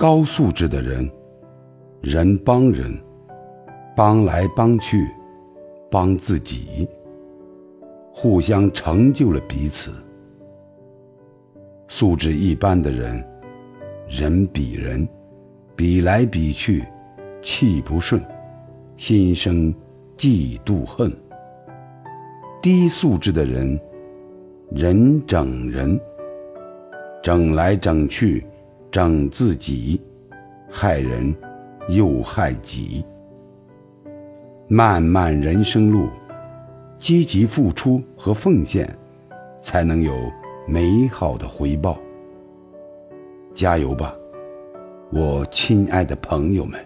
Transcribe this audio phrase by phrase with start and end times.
[0.00, 1.06] 高素质的人，
[2.00, 2.98] 人帮人，
[3.94, 5.06] 帮来帮去，
[5.90, 6.88] 帮自己，
[8.10, 9.92] 互相成就了彼此。
[11.86, 13.22] 素质一般的人，
[14.08, 15.06] 人比人，
[15.76, 16.82] 比来比去，
[17.42, 18.18] 气不顺，
[18.96, 19.70] 心生
[20.16, 21.12] 嫉妒恨。
[22.62, 23.78] 低素质的人，
[24.70, 26.00] 人整人，
[27.22, 28.46] 整来整去，
[28.90, 30.00] 整自己，
[30.70, 31.34] 害人
[31.88, 33.04] 又害己。
[34.68, 36.08] 漫漫人生路，
[36.98, 38.88] 积极付出和奉献，
[39.60, 40.12] 才能有。
[40.68, 41.98] 美好的回报，
[43.52, 44.14] 加油吧，
[45.10, 46.78] 我亲爱的朋友们！